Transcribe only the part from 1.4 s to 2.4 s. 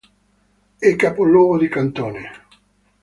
di cantone.